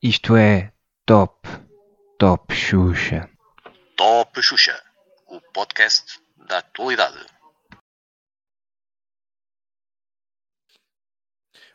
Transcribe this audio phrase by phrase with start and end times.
[0.00, 0.72] Isto é
[1.04, 1.48] Top,
[2.16, 3.28] Top Xuxa.
[3.96, 4.80] Top Xuxa,
[5.26, 7.26] o podcast da atualidade.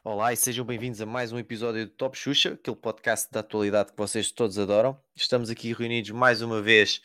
[0.02, 3.92] Olá e sejam bem-vindos a mais um episódio do Top Xuxa, aquele podcast da atualidade
[3.92, 4.98] que vocês todos adoram.
[5.14, 7.02] Estamos aqui reunidos mais uma vez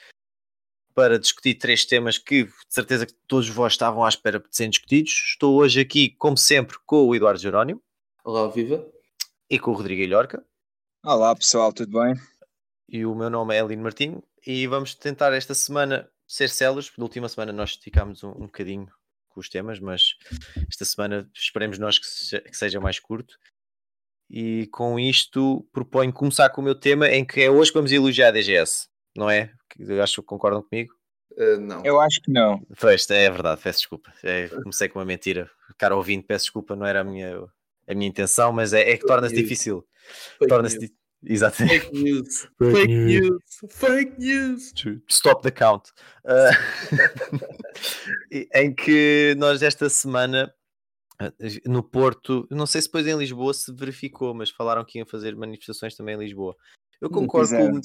[0.95, 4.71] para discutir três temas que de certeza que todos vós estavam à espera de serem
[4.71, 5.13] discutidos.
[5.13, 7.83] Estou hoje aqui, como sempre, com o Eduardo Jerónimo.
[8.25, 8.87] Olá, viva.
[9.49, 10.45] E com o Rodrigo Ilhorca.
[11.05, 12.15] Olá pessoal, tudo bem?
[12.89, 17.01] E o meu nome é Elino Martinho e vamos tentar esta semana ser células, porque
[17.01, 18.89] na última semana nós esticámos um, um bocadinho
[19.29, 20.15] com os temas, mas
[20.69, 23.37] esta semana esperemos nós que seja, que seja mais curto.
[24.29, 27.91] E com isto proponho começar com o meu tema em que é hoje que vamos
[27.91, 29.53] elogiar a DGS, não é?
[29.79, 30.95] Eu acho que concordam comigo.
[31.33, 31.85] Uh, não.
[31.85, 32.65] Eu acho que não.
[32.79, 34.13] Pois, é verdade, peço desculpa.
[34.23, 35.51] É, comecei com uma mentira.
[35.79, 37.45] Cara ouvindo, peço desculpa, não era a minha,
[37.89, 39.87] a minha intenção, mas é, é que torna-se difícil.
[40.49, 41.81] Torna-se Exatamente.
[41.81, 42.49] Fake news.
[42.59, 43.43] Fake, news.
[43.69, 44.73] Fake news.
[45.09, 45.91] Stop the count.
[46.25, 46.51] Uh,
[48.55, 50.53] em que nós esta semana
[51.67, 55.37] no Porto, não sei se depois em Lisboa se verificou, mas falaram que iam fazer
[55.37, 56.57] manifestações também em Lisboa.
[57.01, 57.81] Eu concordo com.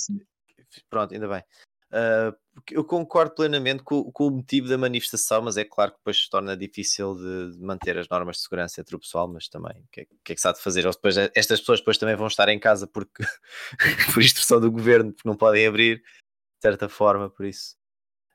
[0.89, 1.43] Pronto, ainda bem.
[1.91, 2.35] Uh,
[2.71, 6.29] eu concordo plenamente com, com, o motivo da manifestação, mas é claro que depois se
[6.29, 10.01] torna difícil de, manter as normas de segurança entre o pessoal, mas também o que,
[10.01, 10.83] é, que, é que se há de fazer?
[10.83, 13.23] Depois, estas pessoas depois também vão estar em casa porque
[14.13, 17.75] por instrução do governo, porque não podem abrir, de certa forma, por isso.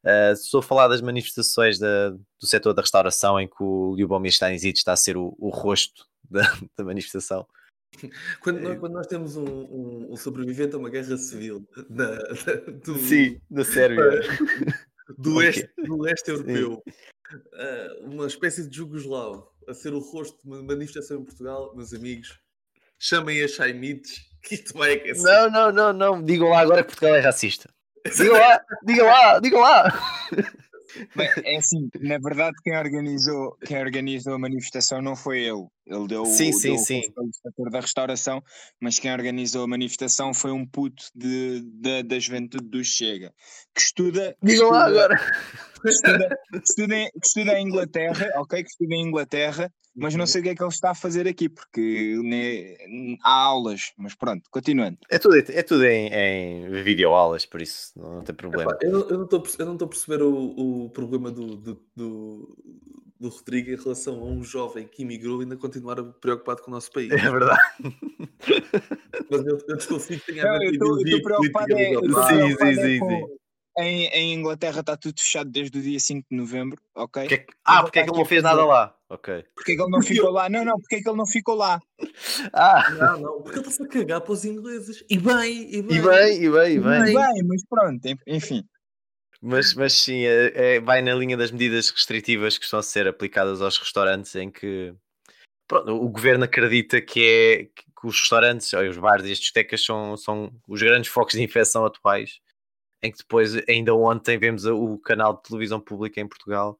[0.04, 4.30] Uh, estou a falar das manifestações da, do setor da restauração em que o Ljubomir
[4.30, 6.42] Stanisic está a ser o, o rosto da,
[6.76, 7.46] da manifestação.
[8.40, 12.54] Quando nós, quando nós, temos um, um, um, sobrevivente a uma guerra civil da, da,
[12.84, 14.20] do, Sim, da Sérvia,
[15.18, 16.82] do, oeste, do leste europeu,
[17.34, 21.92] uh, uma espécie de jugoslavo a ser o rosto de uma manifestação em Portugal, meus
[21.92, 22.38] amigos,
[22.98, 25.22] chamem a Chaimites que isto vai aquecer.
[25.22, 27.68] Não, não, não, não, digam lá agora que Portugal é racista.
[28.16, 30.26] Digam lá, digam lá, digam lá.
[31.14, 35.66] Bem, é assim, na verdade, quem organizou, quem organizou a manifestação não foi ele.
[35.90, 37.02] Ele deu, sim, sim, deu sim.
[37.16, 38.42] o setor da restauração,
[38.80, 43.34] mas quem organizou a manifestação foi um puto de, de da juventude do Chega,
[43.74, 44.36] que estuda.
[44.40, 45.18] Digam lá agora!
[45.82, 48.62] Que estuda, que, estuda em, que estuda em Inglaterra, ok?
[48.62, 51.26] Que estuda em Inglaterra, mas não sei o que é que ele está a fazer
[51.26, 54.98] aqui, porque né, há aulas, mas pronto, continuando.
[55.10, 58.72] É tudo, é tudo em, em videoaulas, por isso não, tem problema.
[58.72, 62.56] Epá, eu, não estou eu não estou a perceber o, o problema do, do, do,
[63.20, 66.74] do, Rodrigo em relação a um jovem que imigrou e ainda continuar preocupado com o
[66.74, 67.10] nosso país.
[67.10, 67.60] É verdade.
[69.30, 72.74] Mas eu, eu desconfio que tenha a ver com Eu estou preocupado, é, sim, sim,
[72.74, 73.40] sim, sim.
[73.78, 77.26] Em, em, Inglaterra está tudo fechado desde o dia 5 de novembro, ok?
[77.28, 78.94] Que, ah, porque é que ele não fez nada lá?
[79.08, 79.44] Ok.
[79.54, 80.48] Porque é que ele não ficou lá?
[80.48, 81.80] Não, não, porque é que ele não ficou lá?
[82.52, 82.90] Ah!
[82.90, 85.04] Não, não, porque ele está-se a cagar para os ingleses.
[85.08, 85.98] E bem, e bem.
[85.98, 87.00] E bem, e bem, e bem.
[87.00, 88.64] E bem, mas pronto, enfim.
[89.42, 93.08] Mas, mas sim, é, é, vai na linha das medidas restritivas que estão a ser
[93.08, 94.94] aplicadas aos restaurantes em que
[95.66, 100.16] pronto, o governo acredita que, é, que os restaurantes, os bares e as discotecas são,
[100.16, 102.40] são os grandes focos de infecção atuais
[103.02, 106.78] em que depois, ainda ontem, vemos o canal de televisão pública em Portugal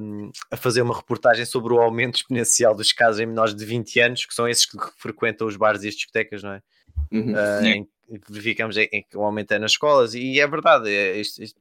[0.00, 4.00] um, a fazer uma reportagem sobre o aumento exponencial dos casos em menores de 20
[4.00, 6.62] anos, que são esses que frequentam os bares e as discotecas, não é?
[7.12, 7.32] Uhum.
[7.32, 7.88] Uh, em,
[8.28, 11.60] verificamos em, em, que o aumento é nas escolas, e é verdade, é, isto, isto,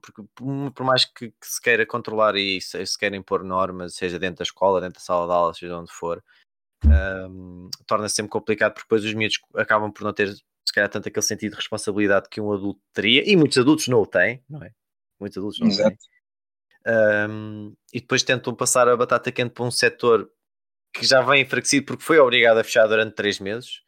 [0.00, 4.18] porque por mais que, que, se queira controlar e se, se querem pôr normas, seja
[4.18, 6.22] dentro da escola, dentro da sala de aula, seja onde for,
[6.84, 11.08] um, torna-se sempre complicado porque depois os miúdos acabam por não ter se calhar tanto
[11.08, 14.62] aquele sentido de responsabilidade que um adulto teria, e muitos adultos não o têm, não
[14.62, 14.72] é?
[15.20, 15.90] Muitos adultos não Exato.
[15.90, 15.98] têm.
[17.30, 20.30] Um, e depois tentam passar a batata quente para um setor
[20.92, 23.83] que já vem enfraquecido porque foi obrigado a fechar durante três meses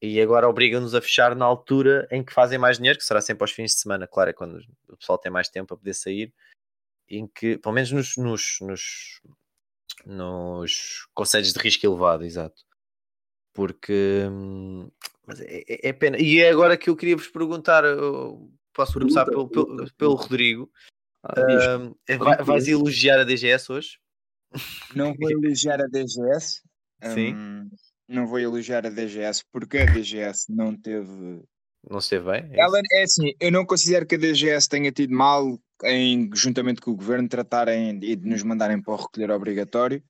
[0.00, 3.42] e agora obrigam-nos a fechar na altura em que fazem mais dinheiro, que será sempre
[3.44, 6.32] aos fins de semana, claro, é quando o pessoal tem mais tempo a poder sair,
[7.08, 9.20] em que, pelo menos nos, nos, nos,
[10.04, 12.64] nos conselhos de risco elevado, exato.
[13.54, 14.90] Porque hum,
[15.26, 16.16] mas é, é, é, pena.
[16.18, 17.82] E é agora que eu queria vos perguntar,
[18.72, 20.70] posso começar pelo, pelo, pelo Rodrigo.
[21.22, 23.98] Ah, uh, vai, vais elogiar a DGS hoje?
[24.94, 26.62] Não vou elogiar a DGS.
[27.12, 27.34] Sim.
[27.34, 27.70] Um,
[28.08, 31.42] não vou elogiar a DGS porque a DGS não teve.
[31.88, 32.50] Não esteve bem?
[32.52, 36.80] É Ela é assim, eu não considero que a DGS tenha tido mal em, juntamente
[36.80, 40.02] com o governo, tratarem e de nos mandarem para o recolher obrigatório.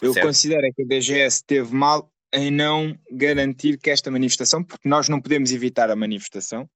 [0.00, 0.26] Eu certo.
[0.26, 5.20] considero que a DGS teve mal em não garantir que esta manifestação, porque nós não
[5.20, 6.68] podemos evitar a manifestação,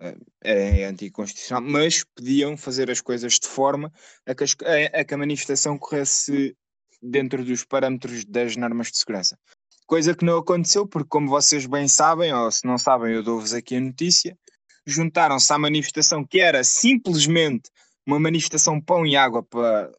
[0.00, 3.92] eh, é anticonstitucional, mas podiam fazer as coisas de forma
[4.26, 6.56] a que, as, a, a que a manifestação corresse
[7.02, 9.38] dentro dos parâmetros das normas de segurança.
[9.88, 13.54] Coisa que não aconteceu, porque, como vocês bem sabem, ou se não sabem, eu dou-vos
[13.54, 14.36] aqui a notícia,
[14.86, 17.70] juntaram-se à manifestação que era simplesmente
[18.06, 19.90] uma manifestação pão e água para,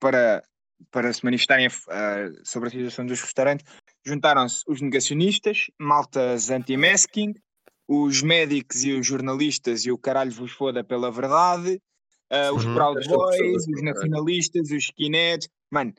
[0.00, 0.42] para,
[0.90, 1.70] para se manifestarem uh,
[2.42, 3.64] sobre a situação dos restaurantes.
[4.04, 7.32] Juntaram-se os negacionistas, maltas anti-masking,
[7.86, 11.80] os médicos e os jornalistas e o caralho vos foda pela verdade,
[12.32, 12.74] uh, os Uhum.
[12.74, 15.48] Proud pessoa Boys, os nacionalistas, os skinheads.
[15.70, 15.92] Mano,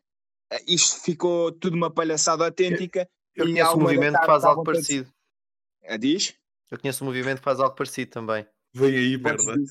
[0.53, 3.07] uh, isto ficou tudo uma palhaçada autêntica.
[3.41, 5.11] Eu conheço um movimento que faz algo parecido.
[5.87, 6.33] Ah, diz?
[6.69, 8.45] Eu conheço um movimento que faz algo parecido também.
[8.73, 9.61] Vem aí, Podes merda.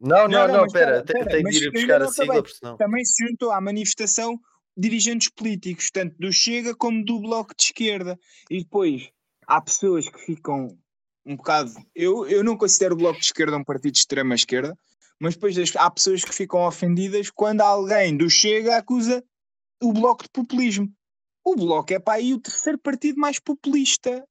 [0.00, 2.76] Não, Não, não, espera, te- espera, tenho de ir buscar a sigla, porque senão.
[2.76, 4.38] Também se juntou à manifestação
[4.76, 8.18] dirigentes políticos, tanto do Chega como do Bloco de Esquerda.
[8.50, 9.10] E depois
[9.46, 10.68] há pessoas que ficam
[11.26, 11.70] um bocado.
[11.94, 14.74] Eu, eu não considero o Bloco de Esquerda um partido de extrema esquerda,
[15.18, 19.22] mas depois há pessoas que ficam ofendidas quando alguém do Chega acusa
[19.82, 20.90] o Bloco de populismo.
[21.44, 24.24] O Bloco é para aí o terceiro partido mais populista.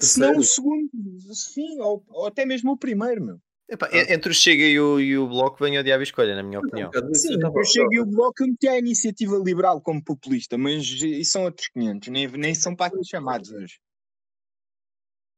[0.00, 0.90] Se não o segundo,
[1.34, 3.38] sim, ou, ou até mesmo o primeiro, meu.
[3.68, 6.60] Epá, entre o Chega e o, e o Bloco vem o diabo escolha, na minha
[6.60, 6.90] Um opinião.
[7.14, 10.58] Sim, eu tava- eu chego e o Bloco eu meti a iniciativa liberal como populista,
[10.58, 13.78] mas isso são outros 500, nem, nem são para aqui chamados hoje.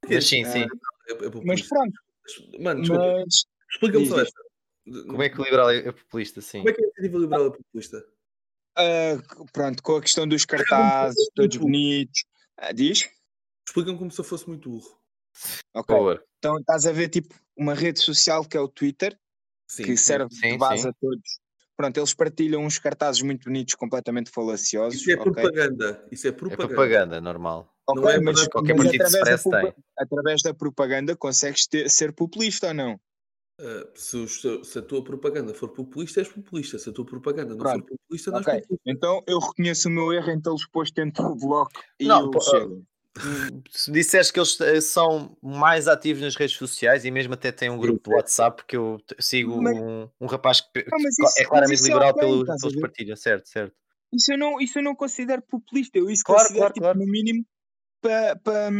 [0.09, 0.61] Mas sim, sim.
[0.61, 1.31] É- é.
[1.45, 1.93] Mas pronto,
[2.59, 4.43] Mano, desculpa, mas explica-me só esta.
[5.07, 6.59] Como é que o liberal é é populista, sim?
[6.59, 8.05] Como é que a iniciativa liberal é populista?
[8.77, 12.25] Ah, pronto, com a questão dos cartazes, todos bonitos.
[12.57, 13.09] Ah, diz?
[13.67, 14.99] Explica-me como se eu fosse muito burro.
[15.75, 15.95] Ok.
[16.39, 19.19] Então estás a ver tipo uma rede social que é o Twitter,
[19.69, 19.83] Sim.
[19.85, 20.89] que serve sim, de base sim.
[20.89, 21.41] a todos.
[21.77, 24.99] Pronto, eles partilham uns cartazes muito bonitos, completamente falaciosos.
[25.01, 25.31] Isso é ok?
[25.33, 26.07] propaganda.
[26.11, 26.69] Isso é É propaganda.
[26.69, 27.71] propaganda, normal.
[27.89, 31.91] Ok, Não é mas, qualquer mas partido através, da, propa- através da propaganda consegues ter-
[31.91, 33.01] ser populista ou não?
[33.59, 36.79] Ah, se, os- se- a tua propaganda for populista, és populista.
[36.79, 37.87] Se a tua propaganda não Pronto.
[37.89, 38.91] for populista, não Ok, és populista.
[38.91, 42.41] então eu reconheço o meu erro em tê-los posto entre o Bloco e Não, o
[42.41, 42.67] Chega.
[43.25, 47.51] Hum, Se disseres que eles eh, são mais ativos nas redes sociais e mesmo até
[47.51, 50.99] têm um grupo de WhatsApp, porque eu sigo Mas- um, um rapaz que, que Não,
[50.99, 52.81] co- isso- é claramente é liberal ok, pelo, estás a pelos ver?
[52.83, 53.75] partilhas, certo, certo.
[54.13, 56.99] Isso eu não, isso eu não considero populista, eu isso Claro, considero claro, tipo, claro.
[56.99, 57.47] no mínimo
[58.03, 58.71] para pa,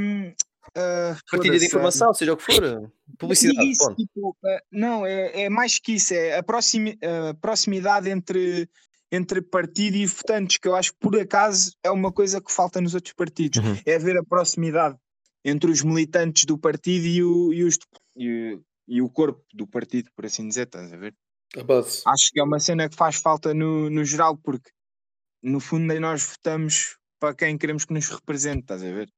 [0.75, 2.93] ah, Partilha de informação, seja o que for.
[3.19, 3.97] Publicidade, isso, ponto.
[3.97, 6.99] tipo, ah, não, é, é mais que isso, é a, proximi,
[7.31, 8.69] a proximidade entre,
[9.13, 12.81] entre partido e votantes, que eu acho que por acaso é uma coisa que falta
[12.81, 13.77] nos outros partidos, Uhum.
[13.87, 14.97] é haver a proximidade
[15.45, 17.79] entre os militantes do partido e o, e, os,
[18.17, 21.15] e, o- e o corpo do partido, por assim dizer, estás a ver?
[21.57, 22.03] A base.
[22.07, 24.69] acho que é uma cena que faz falta no, no geral, porque
[25.43, 29.09] no fundo aí nós votamos para quem queremos que nos represente, estás a ver?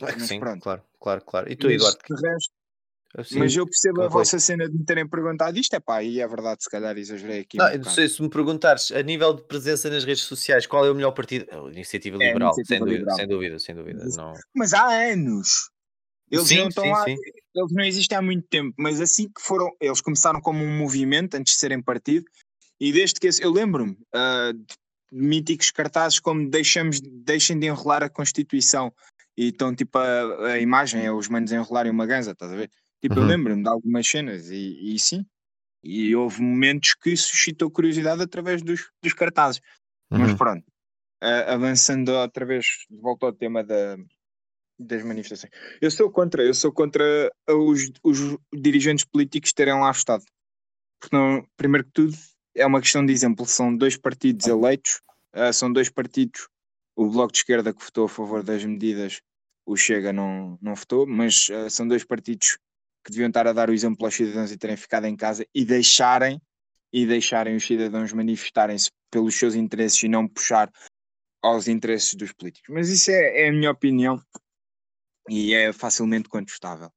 [0.00, 0.62] É que Mas sim, pronto.
[0.62, 1.50] claro, claro, claro.
[1.52, 1.98] E tu, Mas, Eduardo?
[2.22, 2.52] resto,
[3.16, 4.20] Assim, mas eu percebo a foi?
[4.20, 7.40] vossa cena de me terem perguntado isto, é pá, e é verdade, se calhar exagerei
[7.40, 7.56] aqui.
[7.56, 7.94] Não, um não bocado.
[7.94, 11.12] sei, se me perguntares a nível de presença nas redes sociais, qual é o melhor
[11.12, 11.46] partido?
[11.50, 13.16] A Iniciativa É Liberal, Iniciativa sem, dúvida, Liberal.
[13.16, 14.04] sem dúvida, sem dúvida.
[14.04, 14.34] Mas- Não...
[14.54, 15.70] Mas há anos.
[16.30, 17.16] Eles sim, não estão sim, lá, sim.
[17.54, 21.34] eles não existem há muito tempo, mas assim que foram, eles começaram como um movimento
[21.34, 22.26] antes de serem partido,
[22.78, 24.76] e desde que esse- eu lembro-me ah, de
[25.10, 28.92] míticos cartazes como deixamos, deixem de enrolar a Constituição,
[29.38, 32.68] e estão tipo a, a imagem é os manos enrolarem uma ganza, estás a ver?
[33.00, 33.28] Tipo, eu Uhum.
[33.28, 35.24] lembro-me de algumas cenas, e, e sim,
[35.80, 39.60] e houve momentos que suscitou curiosidade através dos, dos cartazes.
[40.10, 40.36] Mas Uhum.
[40.36, 40.64] pronto,
[41.22, 43.96] ah, avançando outra vez, de volta ao tema da,
[44.76, 45.52] das manifestações.
[45.80, 50.24] Eu sou contra, eu sou contra os, os dirigentes políticos terem lá estado.
[51.00, 52.16] Porque não, primeiro que tudo,
[52.56, 55.00] é uma questão de exemplo, são dois partidos eleitos,
[55.32, 56.48] ah, são dois partidos,
[56.96, 59.20] o Bloco de Esquerda que votou a favor das medidas,
[59.68, 62.56] o Chega não, não votou, mas ah, são dois partidos
[63.04, 65.64] que deviam estar a dar o exemplo aos cidadãos e terem ficado em casa e
[65.64, 66.40] deixarem
[66.90, 70.72] e deixarem os cidadãos manifestarem-se pelos seus interesses e não puxar
[71.42, 72.74] aos interesses dos políticos.
[72.74, 74.18] Mas isso é, é a minha opinião
[75.28, 76.90] e é facilmente contestável.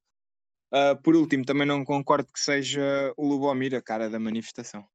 [0.72, 4.88] Ah, por último, também não concordo que seja o Lubomir a cara da manifestação.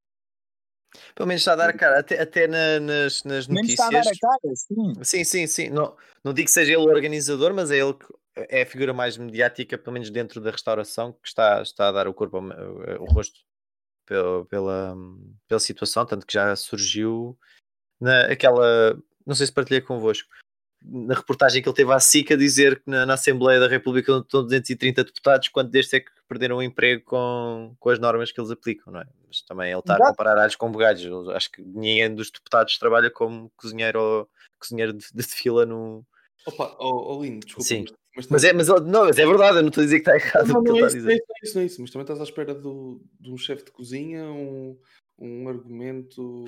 [1.14, 3.90] Pelo menos está a dar a cara, até, até na- nas, nas Menos está a
[3.90, 4.16] dar notícias.
[4.16, 5.04] a cara, sim.
[5.04, 5.70] Sim, sim, sim.
[5.70, 8.92] Não, não digo que seja ele o organizador, mas é ele que é a figura
[8.92, 13.02] mais mediática, pelo menos dentro da restauração, que está, está a dar o corpo, o,
[13.02, 13.40] o rosto
[14.06, 14.94] pela, pela,
[15.48, 17.38] pela situação, tanto que já surgiu
[18.00, 18.96] na, aquela.
[19.26, 20.28] Não sei se partilhei convosco.
[20.88, 24.12] Na reportagem que ele teve à SIC a dizer que na, na Assembleia da República
[24.12, 28.30] não estão 230 deputados, quanto destes é que perderam o emprego com, com as normas
[28.30, 29.06] que eles aplicam, não é?
[29.26, 30.10] Mas também ele está a Exato.
[30.10, 31.28] comparar alhos com bugalhos.
[31.30, 34.28] Acho que ninguém dos deputados trabalha como cozinheiro ou
[34.58, 36.04] cozinheiro de, de fila no.
[36.46, 37.66] Opa, oh, oh Lino, desculpa.
[37.66, 37.84] Sim.
[38.16, 40.16] Mas, Mas é, mas, não, mas é verdade, eu não estou a dizer que está
[40.16, 40.98] errado Não, é a não é dizer.
[40.98, 43.36] isso, não é isso, não é isso, mas também estás à espera do, de um
[43.36, 44.78] chefe de cozinha, um,
[45.18, 46.46] um argumento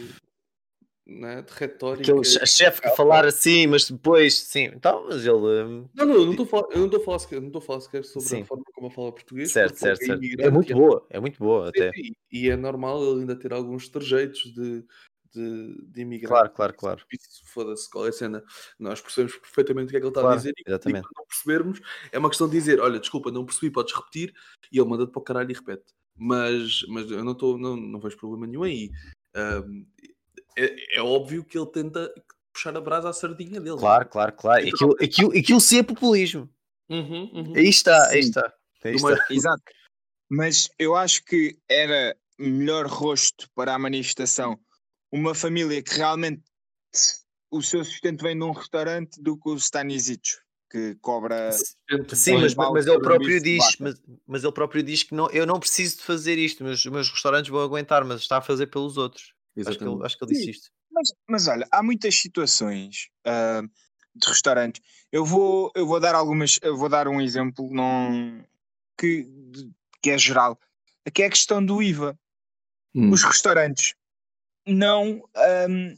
[1.08, 2.12] né, de retórica.
[2.12, 4.64] Aquele che- chefe que falar assim, mas depois, sim.
[4.64, 5.36] Então, mas ele.
[5.36, 7.46] hum, Não, não, eu não estou a falar, eu não estou a falar sequer, não
[7.48, 8.42] estou a falar sequer sobre Sim.
[8.42, 9.50] a forma como ele fala português.
[9.50, 10.12] Certo, certo, certo.
[10.12, 11.90] É imigrante muito e boa, é muito boa até.
[11.92, 14.84] sim, E é normal ele ainda ter alguns trejeitos de,
[15.34, 16.28] de, de imigrante.
[16.28, 17.04] Claro, claro, claro.
[17.12, 18.44] Isso, foda-se, qual é a cena?
[18.78, 21.08] Nós percebemos perfeitamente o que é que ele está a Claro, dizer e, e exatamente.
[21.16, 21.80] não percebermos,
[22.12, 24.34] é uma questão de dizer: olha, desculpa, não percebi, podes repetir,
[24.70, 25.84] e ele manda-te para o caralho e repete.
[26.14, 28.90] Mas, mas eu não, tô, não, não vejo problema nenhum aí.
[29.34, 29.86] Ahm,
[30.56, 32.12] é, é óbvio que ele tenta
[32.52, 33.78] puxar a brasa à sardinha dele.
[33.78, 34.64] Claro, claro, claro.
[34.64, 36.48] E Aquilo, aquilo, aquilo sim é populismo.
[36.88, 37.52] Uhum, uhum.
[37.54, 38.28] Aí está, aí Sim.
[38.30, 38.54] está.
[38.84, 39.08] Aí está.
[39.08, 39.62] mais- Exato.
[40.30, 44.58] Mas eu acho que era melhor rosto para a manifestação
[45.10, 46.42] uma família que realmente
[47.50, 50.38] o seu sustento vem de um restaurante do que os Stanisitos,
[50.70, 51.50] que cobra.
[52.14, 53.94] Sim, mas, mas ele o próprio diz, mas,
[54.26, 57.50] mas ele próprio diz que não, eu não preciso de fazer isto, meus, meus restaurantes
[57.50, 59.32] vão aguentar, mas está a fazer pelos outros.
[59.66, 60.50] Acho que, ele, acho que ele disse Sim.
[60.50, 60.70] isto.
[60.90, 63.62] Mas, mas olha, há muitas situações ah,
[64.14, 64.82] de restaurantes.
[65.12, 68.44] Eu vou, eu vou dar algumas, eu vou dar um exemplo não,
[68.98, 69.70] que, de-
[70.02, 70.58] que é geral,
[71.12, 72.18] que é a questão do IVA.
[72.94, 73.10] Hum.
[73.10, 73.94] Os restaurantes
[74.66, 75.94] não, ahm,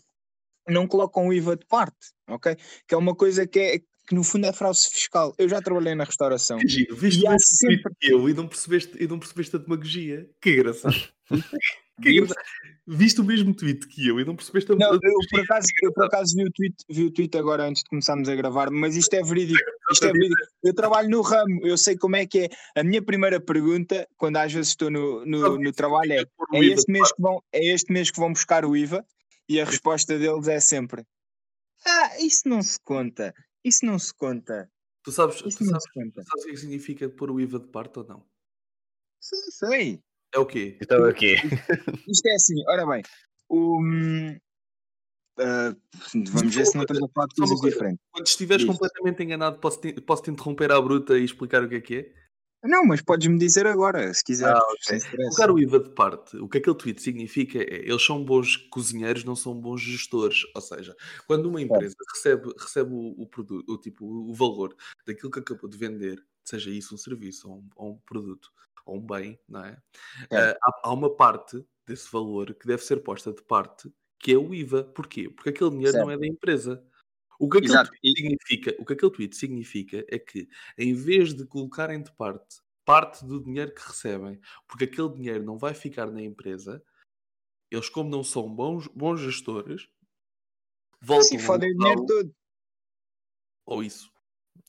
[0.68, 2.56] não colocam o IVA de parte, ok?
[2.86, 5.34] Que é uma coisa que, é, que no fundo é fraude fiscal.
[5.38, 6.58] Eu já trabalhei na restauração.
[6.58, 10.28] Que giro, viste E sempre- eu e não percebeste, e não percebeste a demagogia.
[10.40, 10.94] Que engraçado.
[12.00, 12.24] que Viu?
[12.24, 12.44] engraçado.
[12.86, 15.92] Viste o mesmo tweet que eu e não percebeste a Não, eu por acaso, eu
[15.92, 18.96] por acaso vi, o tweet, vi o tweet agora antes de começarmos a gravar, mas
[18.96, 19.60] isto é verídico.
[19.92, 20.40] Isto é verídico.
[20.64, 22.48] Eu trabalho no ramo, eu sei como é que é.
[22.80, 26.90] A minha primeira pergunta, quando às vezes estou no, no, no trabalho, é: é este,
[26.90, 29.06] mês que vão, é este mês que vão buscar o IVA?
[29.48, 31.04] E a resposta deles é sempre:
[31.86, 33.32] Ah, isso não se conta.
[33.64, 34.68] Isso não se conta.
[35.04, 36.22] Tu sabes, tu Isso não sabes, se conta.
[36.22, 38.26] tu sabes o que é que significa pôr o IVA de parte ou não?
[39.20, 40.02] Sei, sei.
[40.32, 40.78] É o quê?
[40.80, 41.34] Então aqui.
[42.08, 43.02] Isto é assim, ora bem,
[43.48, 44.36] o, hum,
[45.40, 45.74] ah,
[46.14, 47.74] vamos ver se não estamos a falar de coisas coisa.
[47.74, 48.04] diferentes.
[48.12, 51.80] Quando estiveres completamente enganado, posso-te posso -te interromper à bruta e explicar o que é
[51.80, 52.20] que é?
[52.62, 54.54] Não, mas podes-me dizer agora, se quiseres.
[54.54, 54.76] Ah, ok.
[54.82, 55.34] sem stress.
[55.34, 59.24] Colocar o IVA de parte, o que aquele tweet significa é eles são bons cozinheiros,
[59.24, 60.42] não são bons gestores.
[60.54, 60.94] Ou seja,
[61.26, 65.70] quando uma empresa recebe, recebe o, o produto, o, tipo, o valor daquilo que acabou
[65.70, 68.52] de vender, seja isso um serviço ou um, ou um produto
[68.84, 69.80] ou um bem, não é?
[70.32, 70.58] Certo.
[70.62, 74.36] Ah, há, há uma parte desse valor que deve ser posta de parte, que é
[74.36, 74.84] o IVA.
[74.84, 75.28] Porquê?
[75.28, 76.84] Porque aquele dinheiro não é da empresa.
[77.38, 77.90] O que, aquele Exato.
[77.90, 82.60] tweet significa, o que aquele tweet significa é que, em vez de colocarem de parte
[82.84, 86.82] parte do dinheiro que recebem, porque aquele dinheiro não vai ficar na empresa,
[87.70, 89.88] eles, como não são bons, bons gestores,
[91.00, 92.34] voltam Sim, a fodem o dinheiro todo.
[93.64, 94.12] ou isso.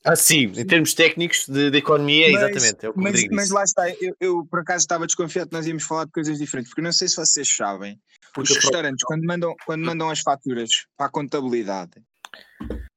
[0.04, 2.86] Ah, sim, em termos técnicos de, de economia, Mas- exatamente.
[2.86, 5.68] É o que Mas, mas lá está, eu, eu, por acaso estava desconfiado que nós
[5.68, 8.00] íamos falar de coisas diferentes, porque eu não sei se vocês sabem,
[8.34, 12.02] Porque os a própria- restaurantes, quando mandam, quando mandam as faturas para a contabilidade,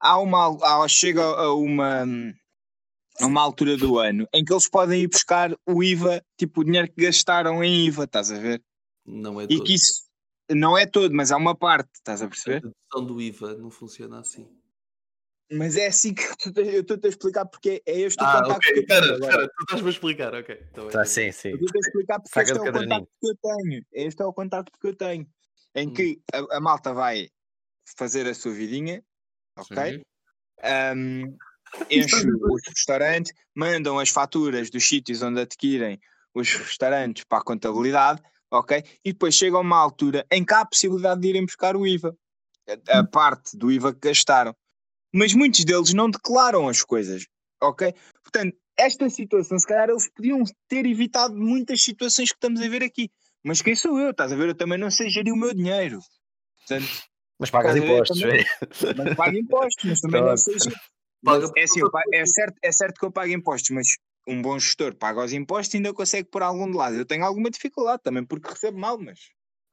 [0.00, 2.04] há uma, há, chega a uma,
[3.20, 6.64] a uma altura do ano em que eles podem ir buscar o IVA, tipo o
[6.64, 8.62] dinheiro que gastaram em IVA, estás a ver?
[9.06, 9.64] não é E todo.
[9.64, 10.04] que isso
[10.50, 12.62] não é todo, mas há uma parte, estás a A perceber?
[12.62, 14.48] dedução do IVA não funciona assim.
[15.56, 18.42] Mas é assim que eu estou- eu estou-te a explicar porque é este o Ah,
[18.42, 18.82] contacto que ok.
[18.82, 19.32] eu tenho agora.
[19.32, 20.66] espera, tu estás-me a explicar, ok.
[20.70, 21.12] Então é Tá, isso.
[21.14, 21.48] sim, sim.
[21.50, 22.88] Eu estou a explicar porque Saca este é o caderninho.
[23.00, 23.84] contacto que eu tenho.
[23.92, 25.26] Este é o contacto que eu tenho.
[25.74, 25.92] Em Hum.
[25.92, 27.28] que a, a malta vai
[27.96, 29.04] fazer a sua vidinha,
[29.56, 30.02] ok?
[30.96, 31.36] Um,
[31.90, 36.00] enche os restaurantes, mandam as faturas dos sítios onde adquirem
[36.32, 38.82] os restaurantes para a contabilidade, ok?
[39.04, 42.16] E depois chega uma altura em que há a possibilidade de irem buscar o IVA,
[42.68, 43.00] a, Hum.
[43.00, 44.54] a parte do IVA que gastaram.
[45.14, 47.24] Mas muitos deles não declaram as coisas,
[47.62, 47.94] ok?
[48.22, 52.82] Portanto, esta situação, se calhar eles podiam ter evitado muitas situações que estamos a ver
[52.82, 53.08] aqui.
[53.44, 54.10] Mas quem sou eu?
[54.10, 54.48] Estás a ver?
[54.48, 56.00] Eu também não sei gerir o meu dinheiro.
[56.66, 56.90] Portanto,
[57.38, 58.94] Mas pagas impostos, Também- é.
[58.96, 60.78] mas pago impostos, mas também não sei gerir.
[61.56, 61.80] É, assim,
[62.12, 63.86] é, certo, é certo que eu pago impostos, mas
[64.26, 66.96] um bom gestor paga os impostos e ainda consegue pôr algum de lado.
[66.96, 69.20] Eu tenho alguma dificuldade também porque recebo mal, mas,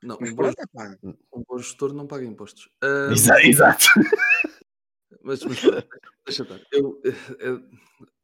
[0.03, 0.59] Não, mas um bom, pronto,
[1.03, 1.07] é
[1.37, 2.69] um bom gestor não paga impostos.
[2.83, 3.85] Ah, Exa- Exato.
[5.23, 5.59] Mas, mas
[6.25, 6.59] deixa estar.
[6.71, 7.61] Eu, eh, eh,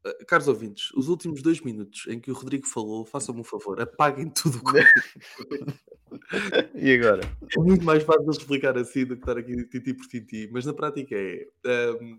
[0.06, 3.80] eh, caros ouvintes, os últimos dois minutos em que o Rodrigo falou, façam-me um favor,
[3.80, 4.62] apaguem tudo o
[6.72, 7.22] que E agora?
[7.56, 10.72] é muito mais fácil explicar assim do que estar aqui titi por titi, mas na
[10.74, 11.46] prática é.
[11.64, 12.18] ahm,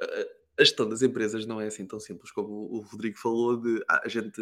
[0.00, 3.80] a- a gestão das empresas não é assim tão simples como o Rodrigo falou de
[3.88, 4.34] ah, a gente,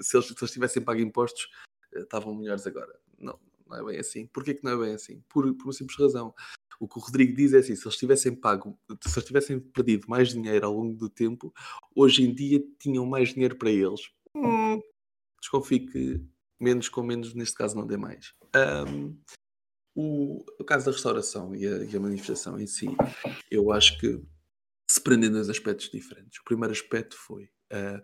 [0.00, 1.48] se eles, se eles tivessem pago impostos,
[1.92, 2.96] estavam melhores agora.
[3.18, 4.24] Não, não é bem assim.
[4.28, 5.20] Porquê que não é bem assim?
[5.28, 6.32] Por, por uma simples razão.
[6.82, 10.08] O que o Rodrigo diz é assim: se eles tivessem pago, se eles tivessem perdido
[10.08, 11.54] mais dinheiro ao longo do tempo,
[11.94, 14.00] hoje em dia tinham mais dinheiro para eles.
[14.34, 14.80] Hum,
[15.40, 16.20] desconfio que
[16.60, 18.34] menos com menos, neste caso, não dê mais.
[18.52, 19.14] Ahm,
[19.94, 22.88] o, o caso da restauração e a, e a manifestação em si,
[23.48, 24.20] eu acho que
[24.90, 26.40] se prendem dois aspectos diferentes.
[26.40, 27.44] O primeiro aspecto foi.
[27.72, 28.02] Uh,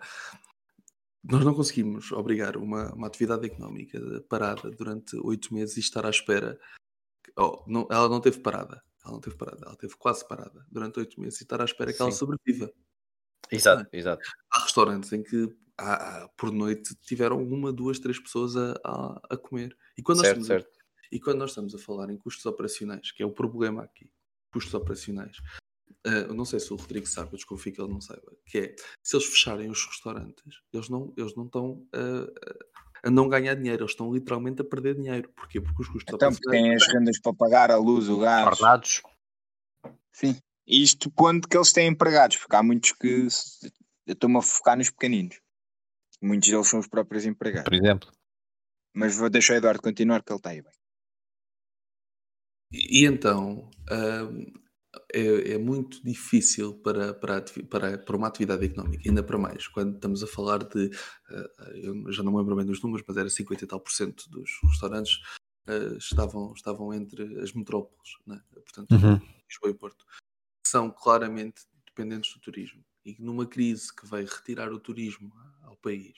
[1.24, 6.10] nós não conseguimos obrigar uma, uma atividade económica parada durante oito meses e estar à
[6.10, 6.58] espera.
[7.36, 8.82] Oh, não, ela não teve parada.
[9.04, 9.64] Ela não teve parada.
[9.66, 12.70] Ela teve quase parada durante oito meses e estar à espera que ela sobreviva.
[13.50, 13.98] Exato, é?
[13.98, 14.22] exato.
[14.50, 19.20] Há restaurantes em que há, há, por noite tiveram uma, duas, três pessoas a, a,
[19.30, 19.76] a comer.
[19.96, 20.78] E quando, certo, nós certo.
[21.10, 24.10] E quando nós estamos a falar em custos operacionais, que é o problema aqui,
[24.52, 25.38] custos operacionais,
[26.06, 28.76] Uh, não sei se o Rodrigo sabe, eu desconfio que ele não saiba, que é
[29.02, 32.32] se eles fecharem os restaurantes, eles não, eles não estão uh,
[33.02, 35.30] a não ganhar dinheiro, eles estão literalmente a perder dinheiro.
[35.34, 35.60] Porquê?
[35.60, 38.46] Porque os custos então, porque têm as rendas para pagar a luz, o gás.
[38.46, 39.02] Ordenados.
[40.12, 40.36] Sim.
[40.66, 43.26] Isto quando que eles têm empregados, porque há muitos que
[44.06, 45.40] eu estou-me a focar nos pequeninos.
[46.20, 47.64] Muitos deles são os próprios empregados.
[47.64, 48.10] Por exemplo.
[48.92, 50.72] Mas vou deixar o Eduardo continuar, que ele está aí bem.
[52.72, 53.70] E, e então,
[55.12, 59.94] é, é, muito difícil para, para, para, para uma atividade económica, ainda para mais, quando
[59.94, 63.30] estamos a falar de, uh, eu já não me lembro bem dos números, mas era
[63.30, 65.20] 50 e tal por cento dos restaurantes
[65.68, 68.40] uh, estavam, estavam entre as metrópoles, né?
[68.52, 69.20] portanto, uhum.
[69.48, 70.04] Lisboa e Porto,
[70.66, 72.84] são claramente dependentes do turismo.
[73.04, 76.12] E numa crise que vai retirar o turismo ao país,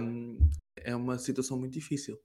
[0.00, 0.38] um,
[0.76, 2.18] é uma situação muito difícil.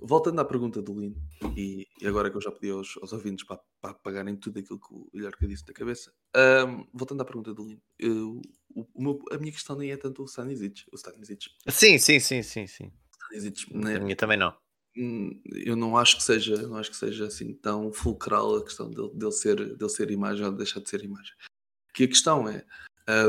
[0.00, 1.16] Voltando à pergunta do Lino,
[1.56, 4.94] e, agora que eu já pedi aos, aos ouvintes para, para pagarem tudo aquilo que
[4.94, 6.12] o Ilharca disse da cabeça,
[6.66, 8.40] um, voltando à pergunta do Lino, eu,
[8.74, 10.84] o, meu, a minha questão nem é tanto o Stanisic.
[10.92, 11.46] O Stanisic.
[11.68, 12.92] Sim, sim, sim, sim, sim.
[13.22, 13.96] Stanisic, né?
[13.96, 14.54] A minha também não.
[14.96, 18.90] Hum, eu não acho que seja, não acho que seja assim tão fulcral a questão
[18.90, 21.34] dele, dele, ser, dele ser imagem ou de deixar de ser imagem.
[21.92, 22.64] Que a questão é,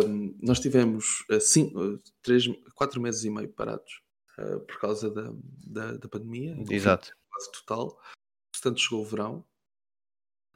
[0.05, 1.73] um, nós tivemos assim,
[2.21, 4.01] três, quatro meses e meio parados
[4.39, 5.34] uh, por causa da,
[5.65, 6.58] da, da pandemia.
[6.70, 7.15] Exato.
[7.29, 8.01] Quase total.
[8.51, 9.46] Portanto, chegou o verão.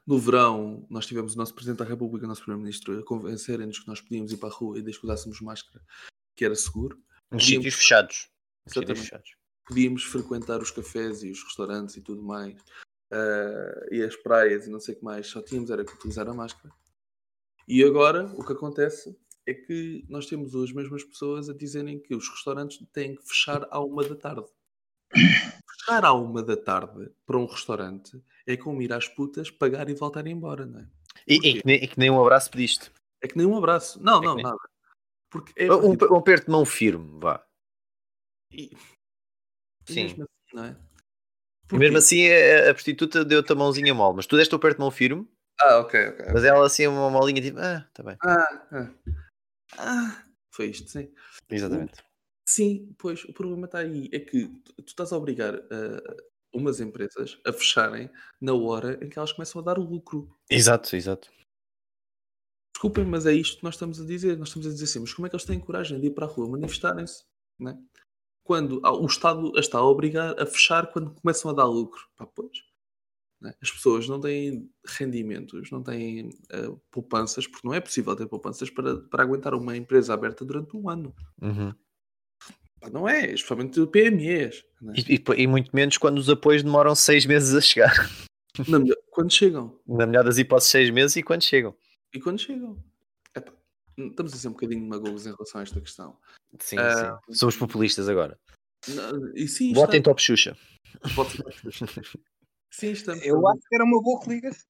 [0.06, 3.86] No verão, nós tivemos o nosso Presidente da República, o nosso Primeiro-Ministro, a convencerem-nos que
[3.86, 5.84] nós podíamos ir para a rua e desde que usássemos máscara,
[6.36, 7.00] que era seguro.
[7.30, 8.28] Nos sítios fechados.
[8.66, 9.36] Sítios fechados.
[9.64, 12.60] Podíamos frequentar os cafés e os restaurantes e tudo mais.
[13.12, 15.28] Uh, e as praias e não sei o que mais.
[15.28, 16.74] Só tínhamos era que utilizar a máscara.
[17.68, 22.14] E agora, o que acontece é que nós temos as mesmas pessoas a dizerem que
[22.14, 24.46] os restaurantes têm que fechar à uma da tarde.
[25.12, 29.94] Fechar à uma da tarde para um restaurante é como ir às putas, pagar e
[29.94, 30.88] voltar embora, não é?
[31.26, 32.90] E, que nem, e, que nem, um abraço pediste.
[33.20, 34.02] É que nem um abraço.
[34.02, 34.44] Não, é não, nem...
[34.44, 34.58] nada.
[35.30, 37.44] Porque é um, um aperto de mão firme, vá.
[38.50, 38.70] E...
[39.86, 40.04] Sim.
[40.04, 40.76] Mesmo assim, não é?
[41.72, 44.80] E mesmo assim a, prostituta deu-te a mãozinha mole, mas tu deste o aperto de
[44.82, 45.26] mão firme.
[45.60, 46.26] Ah, ok, ok.
[46.32, 48.16] Mas ela assim, uma molinha tipo, ah, tá bem.
[48.22, 48.90] Ah, ah.
[49.78, 51.12] Ah, foi isto, sim.
[51.50, 52.04] Exatamente.
[52.46, 54.08] Sim, pois o problema está aí.
[54.12, 59.08] É que tu, tu estás a obrigar uh, umas empresas a fecharem na hora em
[59.08, 60.36] que elas começam a dar o lucro.
[60.50, 61.30] Exato, exato.
[62.74, 64.36] Desculpem, mas é isto que nós estamos a dizer.
[64.36, 66.26] Nós estamos a dizer assim, mas como é que eles têm coragem de ir para
[66.26, 67.24] a rua manifestarem-se?
[67.58, 67.78] Né?
[68.44, 72.08] Quando o Estado está a obrigar a fechar quando começam a dar lucro.
[72.16, 72.71] Pá, pois.
[73.42, 73.52] Né?
[73.60, 78.70] As pessoas não têm rendimentos, não têm uh, poupanças, porque não é possível ter poupanças
[78.70, 81.12] para, para aguentar uma empresa aberta durante um ano.
[81.40, 81.74] Uhum.
[82.92, 84.64] Não é, especialmente PMEs.
[84.80, 84.94] Né?
[84.96, 87.92] E, e, e, muito menos quando os apoios demoram seis meses a chegar.
[88.68, 89.80] Melhor, quando chegam.
[89.86, 91.74] Na melhor das hipóteses, seis meses e quando chegam.
[92.12, 92.78] E quando chegam.
[93.34, 93.52] Epa,
[93.98, 96.16] estamos a ser um bocadinho magogos em relação a esta questão.
[96.60, 97.34] Sim, uh, sim.
[97.34, 98.38] Somos populistas agora.
[98.88, 100.10] Não, e sim, Votem está...
[100.10, 100.56] top Xuxa.
[101.14, 102.18] Votem top Xuxa.
[102.72, 103.24] Sim, estamos.
[103.24, 104.66] Eu acho que era uma boa coligação.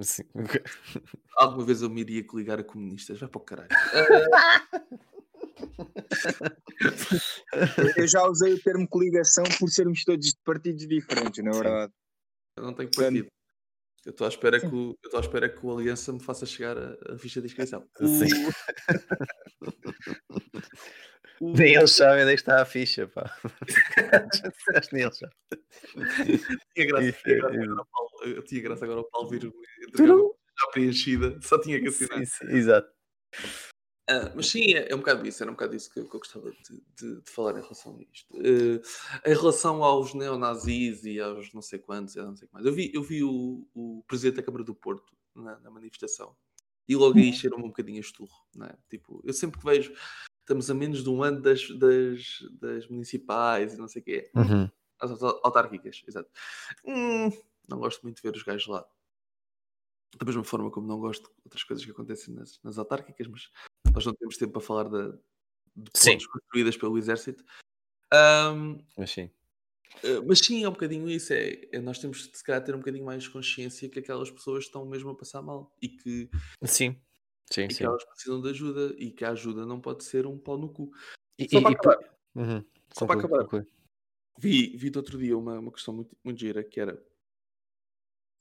[0.00, 0.24] Sim.
[1.36, 3.68] Alguma vez eu me iria coligar a comunistas, vai para o caralho.
[7.96, 11.92] eu já usei o termo coligação por sermos todos de partidos diferentes, na é verdade.
[12.56, 13.28] Eu não tenho partido.
[14.04, 16.46] Eu estou à espera que o, eu estou à espera que o Aliança me faça
[16.46, 17.86] chegar a, a ficha de inscrição.
[18.00, 18.28] Sim.
[21.40, 23.30] Nem eles sabem onde é está a ficha, pá.
[24.74, 25.36] Acho que nem eles sabem.
[26.74, 29.52] Tinha graça, tinha graça, agora, Paulo, tinha graça agora o Paulo vir
[30.60, 32.18] já preenchida, só tinha que assinar.
[32.18, 32.90] Sim, sim, exato.
[34.10, 36.18] Uh, mas sim, é, é, um bocado isso, era um bocado isso que, que eu
[36.18, 38.34] gostava de, de, de, falar em relação a isto.
[38.34, 38.80] Uh,
[39.24, 42.66] em relação aos neonazis e aos não sei quantos, não sei mais.
[42.66, 46.34] Eu vi, eu vi o, o presidente da Câmara do Porto na, na manifestação
[46.88, 47.32] e logo aí uhum.
[47.32, 48.34] cheirou-me um bocadinho a esturro.
[48.62, 48.74] É?
[48.88, 49.94] Tipo, eu sempre que vejo
[50.40, 52.20] estamos a menos de um ano das, das,
[52.60, 54.30] das municipais e não sei o quê.
[54.34, 54.68] Uhum.
[54.98, 56.28] As autárquicas, exato.
[56.84, 57.30] Hum,
[57.68, 58.84] não gosto muito de ver os gajos lá.
[60.18, 63.50] Da mesma forma como não gosto de outras coisas que acontecem nas, nas autárquicas, mas
[63.94, 65.12] nós não temos tempo para falar de,
[65.76, 67.44] de pontes construídas pelo exército.
[68.12, 69.30] Um, mas sim.
[70.04, 71.32] Uh, mas sim, é um bocadinho isso.
[71.32, 74.64] É, é- nós temos de se calhar ter um bocadinho mais consciência que aquelas pessoas
[74.64, 76.28] estão mesmo a passar mal e que,
[76.64, 76.96] Sim,
[77.50, 77.84] sim, e que sim.
[77.84, 80.90] elas precisam de ajuda e que a ajuda não pode ser um pau no cu.
[81.38, 82.64] E, Só e- para e acabar, Uhum,
[82.96, 83.44] Só para acabar.
[83.44, 83.66] conclui.
[84.38, 87.04] vi, vi do outro dia uma, uma questão muito, muito gira que era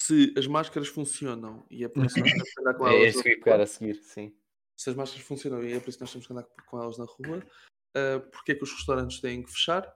[0.10, 2.95] se as máscaras funcionam e é por isso que nós temos que andar com É
[2.95, 4.36] elas isso na que eu a seguir, sim.
[4.76, 6.98] se as máscaras funcionam e é por isso que nós temos que andar com elas
[6.98, 9.88] na rua, uh, porque é que os restaurantes têm que fechar?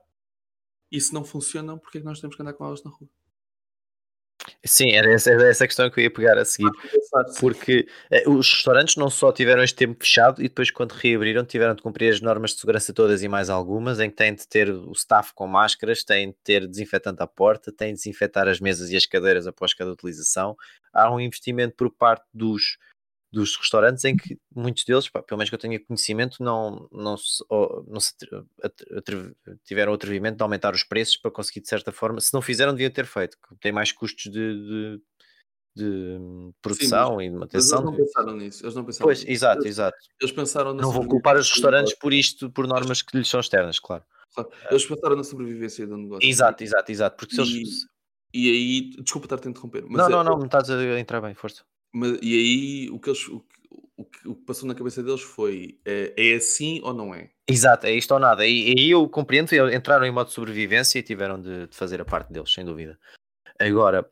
[0.92, 3.10] E se não funcionam, porque é que nós temos que andar com elas na rua?
[4.66, 6.70] Sim, era essa, era essa questão que eu ia pegar a seguir.
[6.92, 7.40] Sim.
[7.40, 11.76] Porque eh, os restaurantes não só tiveram este tempo fechado e depois, quando reabriram, tiveram
[11.76, 14.70] de cumprir as normas de segurança todas e mais algumas, em que têm de ter
[14.70, 18.90] o staff com máscaras, têm de ter desinfetante à porta, têm de desinfetar as mesas
[18.90, 20.56] e as cadeiras após cada utilização.
[20.94, 22.78] Há um investimento por parte dos,
[23.34, 27.18] dos restaurantes em que muitos deles, pá, pelo menos que eu tenha conhecimento, não, não,
[27.18, 28.14] se, ou não se
[28.62, 32.44] atre- tiveram o atrevimento de aumentar os preços para conseguir, de certa forma, se não
[32.44, 35.02] fizeram, deviam ter feito, tem mais custos de, de,
[35.76, 36.20] de
[36.62, 37.84] produção e de Mas eles manutenção.
[37.84, 38.64] não pensaram nisso.
[38.64, 39.32] Eles não pensaram Pois, nisso.
[39.32, 39.98] exato, Eles, exato.
[40.22, 43.80] eles pensaram Não vou culpar os restaurantes por isto, por normas que lhes são externas,
[43.80, 44.04] claro.
[44.36, 44.52] Claro.
[44.70, 46.30] Eles pensaram na sobrevivência do negócio.
[46.30, 47.18] Exato, exato, exato.
[47.18, 47.70] Porque se E, eles.
[48.32, 51.20] e aí, desculpa estar-te a interromper, mas, Não, é- não, não, me estás a entrar
[51.22, 51.64] bem, força.
[51.94, 53.60] Mas- e aí o que, eles, o, que-
[53.98, 57.30] o que- o que passou na cabeça deles foi: é, é assim ou não é?
[57.48, 58.46] Exato, é isto ou nada.
[58.46, 62.02] E aí eu compreendo, eles entraram em modo de sobrevivência e tiveram de, de fazer
[62.02, 62.98] a parte deles, sem dúvida.
[63.60, 64.10] Agora,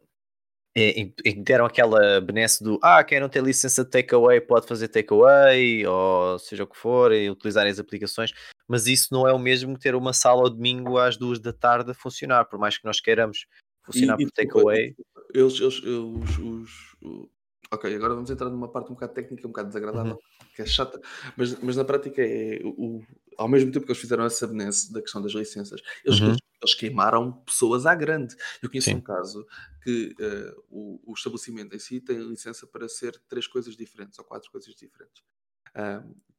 [0.75, 1.13] é, em-
[1.43, 6.37] deram aquela benesse do ah, quem não tem licença de takeaway pode fazer takeaway, ou
[6.39, 8.31] seja o que for, e utilizar as aplicações,
[8.67, 11.51] mas isso não é o mesmo que ter uma sala ao domingo às duas da
[11.51, 13.45] tarde a funcionar, por mais que nós queiramos
[13.85, 14.95] funcionar E- por takeaway.
[15.33, 17.29] Eles, eles, os, os- o-
[17.73, 20.19] Ok, agora vamos entrar numa parte um bocado técnica, um bocado desagradável,
[20.55, 20.99] que é chata,
[21.37, 23.07] mas, mas na prática é o, o-
[23.37, 26.35] ao mesmo tempo que eles fizeram essa benesse da questão das licenças, eles, Uhum.
[26.61, 28.35] eles, queimaram pessoas à grande.
[28.61, 28.97] Eu conheço Sim.
[28.97, 29.45] um caso
[29.83, 34.25] que eh, o, o estabelecimento em si tem licença para ser três coisas diferentes ou
[34.25, 35.23] quatro coisas diferentes.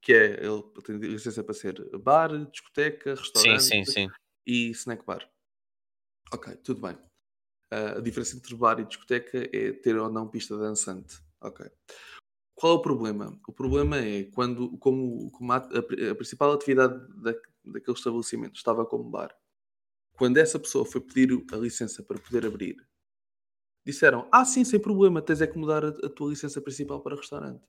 [0.00, 4.08] Que é, ele tem licença para ser bar, discoteca, Sim, restaurante sim, sim.
[4.46, 5.30] e snack bar.
[6.32, 7.11] Ok, tudo bem.
[7.72, 11.18] Ah, a diferença entre bar e discoteca é ter ou não pista dançante.
[11.40, 11.66] Ok.
[12.54, 13.40] Qual é o problema?
[13.48, 17.32] O problema é quando, como, como a, a pri- a principal atividade da,
[17.64, 19.34] daquele estabelecimento estava como bar,
[20.18, 22.76] quando essa pessoa foi pedir a licença para poder abrir,
[23.84, 27.16] disseram: Ah, sim, sem problema, tens é que mudar a, a tua licença principal para
[27.16, 27.62] restaurante.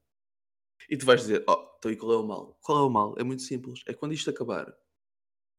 [0.90, 2.58] E tu vais dizer: Oh, então e qual é o mal?
[2.62, 3.16] Qual é o mal?
[3.18, 3.82] É muito simples.
[3.88, 4.76] É quando isto acabar,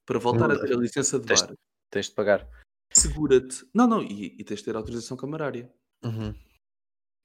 [0.07, 1.55] para voltar a ter a licença de Tens- bar,
[1.91, 2.49] Tens de pagar.
[2.97, 3.65] Segura-te.
[3.75, 5.71] Não, não, e, e tens de ter autorização camarária.
[6.05, 6.35] Uhum.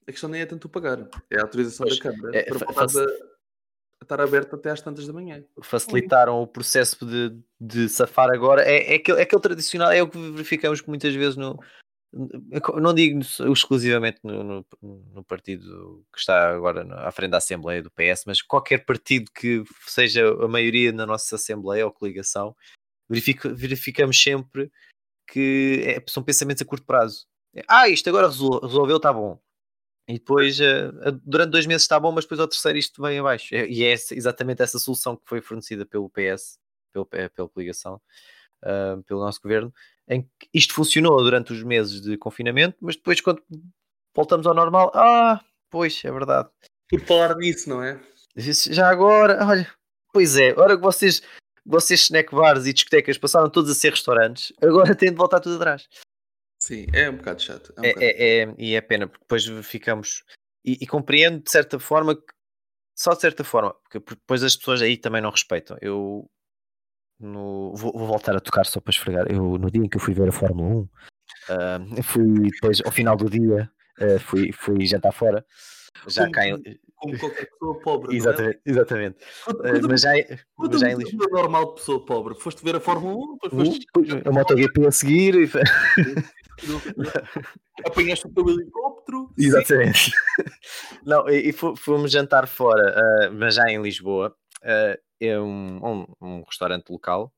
[0.06, 2.72] A questão nem é tanto o pagar, é a autorização Pois, da Câmara é, para
[2.72, 5.44] faci- a, a estar aberto até às tantas da manhã.
[5.62, 10.08] facilitaram o processo de, de safar agora é, é, aquele, é aquele tradicional, é o
[10.08, 11.58] que verificamos que muitas vezes no.
[12.80, 13.20] Não digo
[13.52, 18.42] exclusivamente no, no, no partido que está agora à frente da Assembleia do PS, mas
[18.42, 22.56] qualquer partido que seja a maioria na nossa Assembleia ou coligação,
[23.08, 24.72] verifica- verificamos sempre
[25.30, 27.26] que é- são pensamentos a curto prazo.
[27.54, 29.38] É, Ah, isto agora resol- resolveu, está bom.
[30.08, 30.90] E depois, eh,
[31.24, 33.54] durante dois meses está bom, mas depois ao terceiro isto vem abaixo.
[33.54, 36.58] É- E é exatamente essa solução que foi fornecida pelo PS,
[36.92, 38.00] pelo, pela coligação,
[38.64, 39.72] ah, pelo nosso governo,
[40.08, 43.40] em que isto funcionou durante os meses de confinamento, mas depois quando
[44.14, 45.40] voltamos ao normal, ah,
[45.70, 46.48] pois, é verdade.
[46.88, 48.00] Por falar nisso, não é?
[48.36, 49.70] Já agora, olha,
[50.12, 51.22] pois é, agora que vocês,
[51.64, 55.56] vocês snack bars e discotecas passaram todos a ser restaurantes, agora têm de voltar tudo
[55.56, 55.88] atrás.
[56.62, 57.72] Sim, é um bocado chato.
[57.76, 60.24] É um É, bocado- é- é- e é pena, porque depois ficamos.
[60.64, 62.22] E, e compreendo de certa forma, que-
[62.94, 65.76] só de certa forma, porque depois as pessoas aí também não respeitam.
[65.80, 66.30] Eu
[67.18, 69.26] no- vou, vou voltar a tocar só para esfregar.
[69.30, 70.88] Eu, no dia em que eu fui ver a Fórmula 1,
[71.48, 75.44] ah, fui depois, ao final do dia, ah, fui, fui jantar fora.
[76.08, 76.62] Já cá em-
[77.00, 78.08] Como qualquer pessoa pobre.
[78.08, 78.16] não é?
[78.18, 79.18] Exatamente, exatamente.
[79.44, 81.28] Conta-me- mas já, mas conta-me já em uma Lisboa.
[81.30, 82.34] normal de pessoa pobre.
[82.34, 85.34] Foste ver a Fórmula 1, depois foste A MotoGP a seguir.
[85.36, 85.50] e-
[87.86, 89.30] apanhaste o teu helicóptero.
[89.38, 90.12] Exatamente.
[91.04, 96.06] Não, e, e fomos jantar fora, ah, mas já em Lisboa, ah, é um, um,
[96.20, 97.32] um restaurante local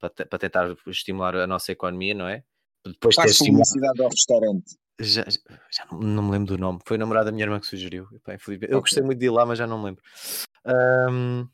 [0.00, 2.42] para, te- para tentar estimular a nossa economia, não é?
[2.86, 3.64] Depois de ter estimulado.
[3.68, 4.76] publicidade ao restaurante.
[5.00, 7.66] Já, já não, não me lembro do nome, foi a namorada da minha irmã que
[7.66, 8.08] sugeriu.
[8.12, 8.36] Epá,
[8.68, 10.02] Eu gostei muito de ir lá, mas já não me lembro.
[10.64, 11.46] Ahm,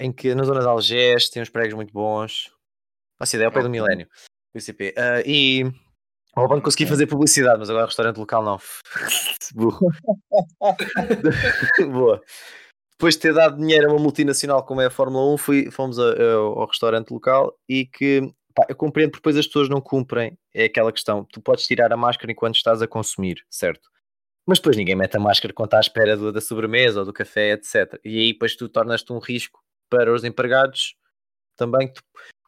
[0.00, 2.50] em que na zona de Algés tem uns pregos muito bons.
[3.18, 3.68] Faço ideia, é ao pé do.
[3.70, 4.08] Milénio.
[4.96, 5.64] Ah, e
[6.34, 8.58] ao banco consegui fazer publicidade, mas agora restaurante local não.
[11.92, 12.20] Boa.
[12.92, 15.98] Depois de ter dado dinheiro a uma multinacional como é a Fórmula 1, fui, fomos
[15.98, 18.32] a- a- ao restaurante local e que
[18.68, 20.38] Eu compreendo porque depois as pessoas não cumprem.
[20.54, 21.24] É aquela questão.
[21.24, 23.88] Tu podes tirar a máscara enquanto estás a consumir, certo?
[24.46, 27.12] Mas depois ninguém mete a máscara quando está à espera do- da sobremesa ou do
[27.12, 28.00] café, etc.
[28.04, 30.96] E aí depois tu tornas-te um risco para os empregados
[31.56, 31.92] também.
[31.92, 32.02] tu-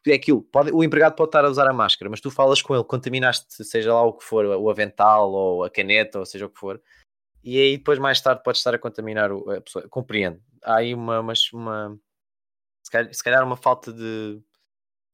[0.07, 2.75] é aquilo, pode- o empregado pode estar a usar a máscara, mas tu falas com
[2.75, 6.49] ele, contaminaste, seja lá o que for, o avental ou a caneta, ou seja o
[6.49, 6.81] que for,
[7.44, 9.87] e aí depois mais tarde pode estar a contaminar o- a pessoa.
[9.90, 10.40] Compreendo.
[10.64, 11.99] Há aí uma, uma, uma-
[12.83, 14.40] se, calhar, se calhar uma falta de,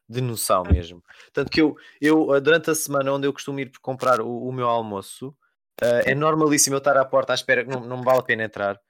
[0.08, 1.02] de noção mesmo.
[1.32, 4.52] Tanto que eu, eu eh, durante a semana onde eu costumo ir comprar o, o
[4.52, 5.34] meu almoço,
[5.82, 8.22] eh, é normalíssimo eu estar à porta à espera, que não, não me vale a
[8.22, 8.80] pena entrar.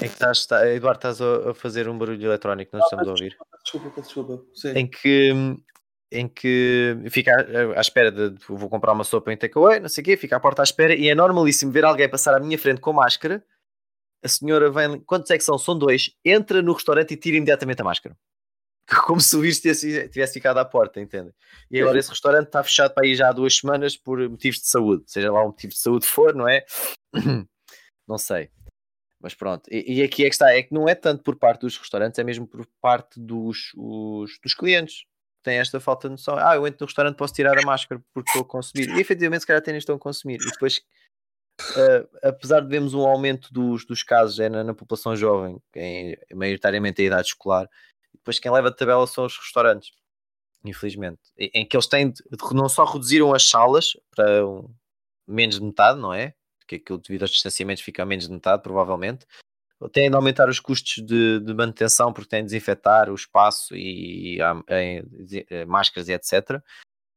[0.00, 3.10] É que estás, está- Eduardo, estás a, a fazer um barulho eletrónico, não estamos a
[3.10, 3.36] ouvir.
[3.62, 4.42] Desculpa, desculpa.
[4.54, 4.70] Sim.
[4.72, 5.32] Em que,
[6.10, 10.02] em que fica à, à espera de vou comprar uma sopa em takeaway, não sei
[10.02, 12.58] o quê, fica à porta à espera e é normalíssimo ver alguém passar à minha
[12.58, 13.44] frente com máscara.
[14.22, 15.58] A senhora vem, quantos é que são?
[15.58, 18.16] São dois, entra no restaurante e tira imediatamente a máscara.
[19.06, 21.32] Como se o vírus tivesse, tivesse ficado à porta, entende?
[21.70, 24.66] E agora esse restaurante está fechado para ir já há duas semanas por motivos de
[24.68, 26.64] saúde, seja lá o motivo de saúde for, não é?
[28.08, 28.50] Não sei.
[29.20, 31.60] Mas pronto, e, e aqui é que está, é que não é tanto por parte
[31.60, 35.04] dos restaurantes, é mesmo por parte dos, os- dos clientes.
[35.44, 36.36] Têm esta falta de noção.
[36.36, 38.88] Ah, eu entro no restaurante, posso tirar a máscara porque estou a consumir.
[38.90, 40.40] E efetivamente, se calhar, até nem estão a consumir.
[40.40, 40.80] E depois,
[41.76, 46.16] ah, apesar de vermos um aumento dos, dos casos é na, na população jovem, em,
[46.34, 47.68] maioritariamente a idade escolar,
[48.14, 49.90] depois quem leva de tabela são os restaurantes,
[50.64, 51.20] infelizmente.
[51.38, 52.22] Em, em que eles têm, de-
[52.52, 54.68] não só reduziram as salas para um-
[55.26, 56.34] menos de metade, não é?
[56.66, 59.26] Que aquilo devido aos distanciamentos fica a menos de metade, provavelmente.
[59.92, 64.38] Têm de aumentar os custos de, de manutenção porque têm de desinfetar o espaço e,
[64.68, 66.62] em- de- eh, máscaras e etc.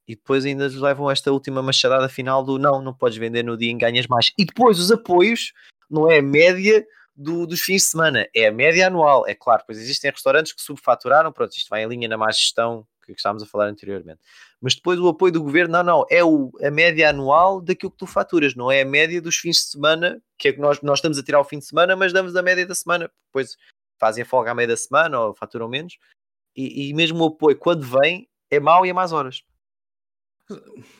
[0.08, 3.72] E depois ainda levam esta última machadada final do não, não podes vender no dia
[3.72, 4.32] em ganhas mais.
[4.38, 5.52] E depois os apoios
[5.90, 9.26] não é a média do- dos fins de semana, é a média anual.
[9.28, 12.86] É claro, pois existem restaurantes que subfaturaram, pronto, isto vai em linha na má gestão
[13.06, 14.20] que estávamos a falar anteriormente.
[14.60, 17.98] Mas depois o apoio do governo, não, não, é o, a média anual daquilo que
[18.00, 20.98] tu faturas, não é a média dos fins de semana, que é que nós, nós
[20.98, 23.10] estamos a tirar o fim de semana, mas damos a média da semana.
[23.28, 23.56] Depois
[24.00, 25.98] fazem a folga à meia da semana ou faturam menos.
[26.56, 29.44] E, e mesmo o apoio, quando vem, é mau e é más horas.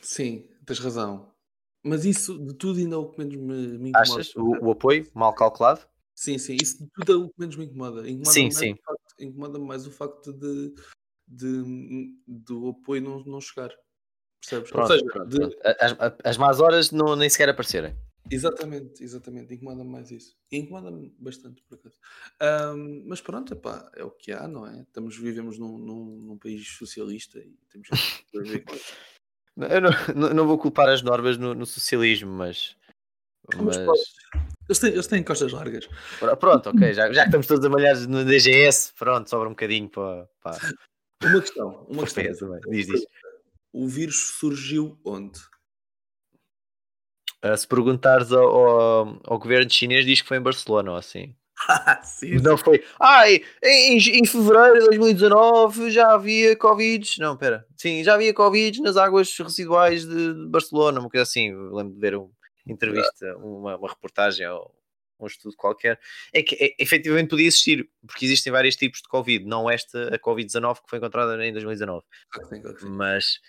[0.02, 1.32] Sim, tens razão.
[1.84, 4.20] Mas isso de tudo ainda é o que menos me, me incomoda.
[4.20, 4.34] Achas?
[4.36, 5.86] O, o apoio mal calculado?
[6.14, 8.00] Sim, sim, isso de tudo é o que menos me incomoda.
[8.08, 8.74] incomoda Sim, mais sim.
[9.20, 10.74] Incomoda-me mais o facto de,
[11.28, 13.70] de- do apoio não, não chegar.
[14.40, 14.70] Percebes?
[14.70, 15.56] Pronto, Ou seja, pronto, de- pronto.
[15.80, 17.94] As, as- más horas não, nem sequer aparecerem.
[18.30, 20.36] exatamente, exatamente, incomoda-me mais isso.
[20.50, 21.96] Incomoda-me bastante, por acaso.
[22.40, 24.82] Ahm, mas pronto, epá, é o que há, não é?
[24.82, 27.92] Estamos, vivemos num, num, num país socialista e temos que
[28.60, 28.94] ver com isso.
[29.56, 29.80] Eu
[30.14, 32.76] não, não- vou culpar as normas no, no socialismo, mas.
[33.54, 33.76] Mas.
[34.68, 35.86] Eles têm, eles têm costas largas.
[36.18, 39.52] Pr- Pronto, ok, já, já que estamos todos a malhar no DGS, pronto, sobra um
[39.52, 40.28] bocadinho para.
[40.42, 40.58] para,
[41.22, 42.34] Uma questão, uma questão.
[42.34, 42.60] Também.
[42.68, 43.06] Diz, diz.
[43.72, 45.38] O vírus surgiu onde?
[47.42, 51.34] Ah, se perguntares ao, ao, ao governo chinês, diz que foi em Barcelona ou assim.
[52.04, 52.84] sim, Não foi.
[53.00, 57.18] Ai, em, em fevereiro de 2019 já havia Covid.
[57.18, 57.66] Não, pera.
[57.76, 61.50] Sim, já havia Covid nas águas residuais de Barcelona, uma coisa assim.
[61.50, 62.30] Eu lembro de ver uma
[62.66, 64.74] entrevista, uma, uma reportagem ou
[65.18, 65.98] um estudo qualquer.
[66.32, 70.18] É que é, efetivamente podia existir, porque existem vários tipos de Covid, não esta, a
[70.18, 72.04] Covid-19 que foi encontrada em 2019.
[72.30, 72.90] Claro que sim, claro.
[72.90, 73.40] Mas,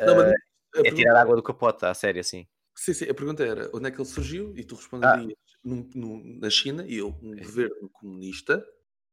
[0.00, 2.46] Não, mas ah, a é pergunta- tirar água do capote, a sério, assim.
[2.76, 5.24] Sim, sim, a pergunta era onde é que ele surgiu e tu Ah.
[5.64, 8.64] Num- num- na China e eu, um governo comunista,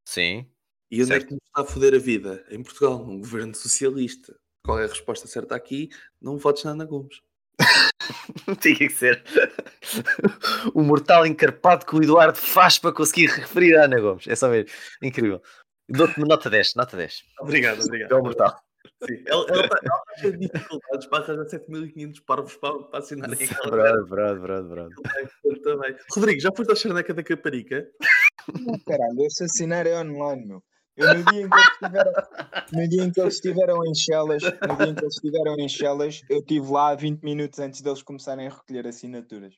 [0.08, 0.46] Sim.
[0.92, 1.28] e onde é Certo.
[1.28, 2.46] que nos está a foder a vida?
[2.50, 4.36] Em Portugal, num governo socialista.
[4.66, 5.90] Qual é a resposta certa aqui?
[6.22, 7.20] Não votes na Ana Gomes.
[8.62, 9.24] Tinha que ser
[10.74, 14.28] o mortal encarpado que o Eduardo faz para conseguir referir a Ana Gomes.
[14.28, 14.70] É só mesmo.
[15.02, 15.42] Incrível.
[15.90, 17.24] Dou-te nota 10, nota 10.
[17.40, 18.12] Obrigado, obrigado.
[18.12, 18.62] É o mortal.
[19.04, 23.72] Sim, ela está está cheia de dificuldades para arranjar 7500 parvos para, para assinarem aquela
[23.72, 24.90] brado, brado, brado.
[25.46, 25.96] merda também.
[26.14, 27.90] Rodrigo, já foste à charneca da Caparica?
[28.60, 30.64] Não, caralho, esse assinar é online, meu.
[30.96, 32.14] Eu no dia em que eles estiveram,
[32.74, 35.70] no dia em que eles estiveram em Chelas, no dia em que eles estiveram em
[35.70, 39.56] Chelas, eu estive lá 20 minutos antes deles começarem a recolher assinaturas.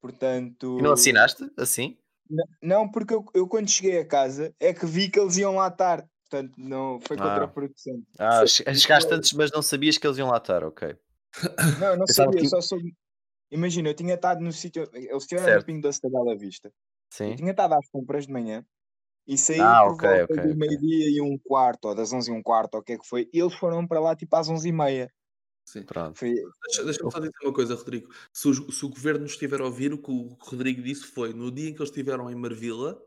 [0.00, 0.78] Portanto.
[0.78, 1.98] E não assinaste assim?
[2.30, 5.56] N- Não, porque eu, eu quando cheguei a casa é que vi que eles iam
[5.56, 6.08] lá estar.
[6.30, 7.22] Portanto, não foi Ah.
[7.22, 8.06] contraproducente.
[8.18, 10.96] Ah, che- chegaste antes, mas não sabias que eles iam lá estar, ok.
[11.84, 12.94] Não, não sabia, que- só soube.
[13.50, 14.88] Imagina, eu tinha estado no sítio.
[14.92, 15.60] Eles estiveram Certo.
[15.62, 16.68] no Pingo da Cidade à Vista.
[16.68, 16.72] Eu
[17.12, 17.34] Sim.
[17.36, 18.64] tinha estado às compras de manhã
[19.26, 22.30] e saí Ah, por ok, volta ok, do meio-dia e um quarto, ou das 11
[22.30, 23.28] e um quarto, ou o que é que foi.
[23.32, 25.12] E eles foram para lá tipo às 11 e meia.
[25.66, 25.82] Sim.
[25.82, 26.16] Pronto.
[26.18, 26.32] Foi,
[26.66, 28.08] Deixa- Deixa-me só dizer uma coisa, Rodrigo.
[28.32, 31.50] Se o, se o governo estiver a ouvir, o que o Rodrigo disse foi no
[31.50, 33.00] dia em que eles estiveram em Marvila,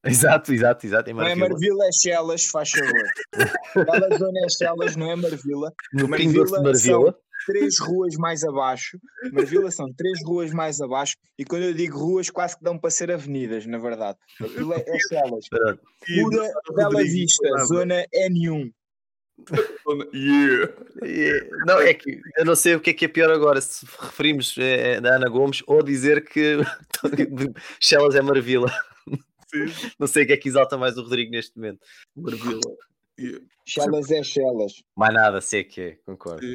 [0.06, 1.10] Exato, exato, exato.
[1.10, 1.50] Em Não é Marvila.
[1.50, 3.04] Marvila, é Chelas, faz favor.
[3.76, 5.72] Aquela zona é Chelas, não é Marvila.
[5.92, 7.18] No Marvila de Marvila.
[7.46, 8.98] Três ruas mais abaixo.
[9.32, 11.16] Marvila são três ruas mais abaixo.
[11.38, 14.18] E quando eu digo ruas, quase que dão para ser avenidas, na verdade.
[14.40, 15.46] Aquilo é, é Chelas.
[15.50, 18.70] Pura Bela Vista, zona N1.
[20.14, 20.72] Yeah.
[21.66, 24.54] Não, é que eu não sei o que é que é pior agora, se referimos
[24.58, 26.58] eh, da Ana Gomes ou dizer que
[27.80, 28.70] Chelas é Marvila.
[29.50, 29.90] Sim.
[29.98, 31.80] Não sei o que é que exalta mais o Rodrigo neste momento.
[32.16, 32.60] Marvila.
[33.18, 33.44] Yeah.
[33.66, 34.72] Chelas é Chelas.
[34.96, 36.46] Mais nada, sei que é, concordo.